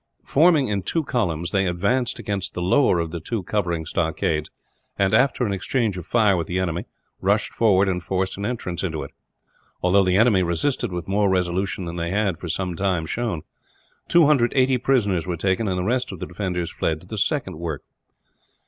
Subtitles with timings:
[0.25, 4.49] Forming in two columns, they advanced against the lower of the two covering stockades
[4.97, 6.85] and, after an exchange of fire with the enemy,
[7.21, 9.11] rushed forward and forced an entrance into it;
[9.83, 13.43] although the enemy resisted with more resolution than they had, for some time, shown.
[14.07, 17.83] 280 prisoners were taken, and the rest of the defenders fled to the second work.